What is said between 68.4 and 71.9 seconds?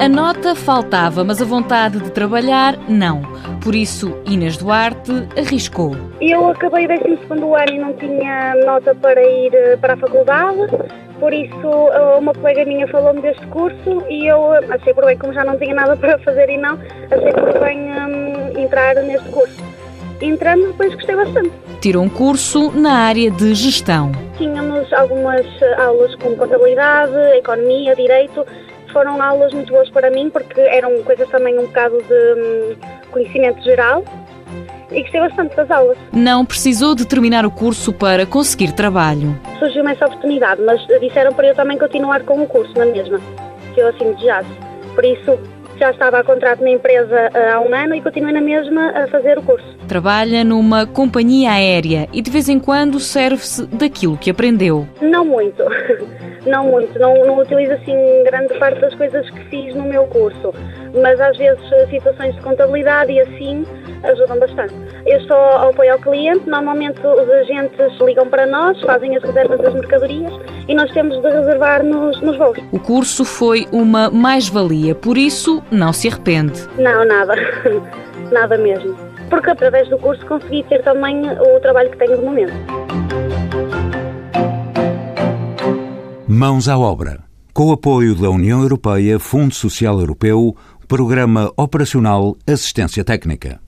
nós, fazem as reservas das mercadorias e nós temos de reservar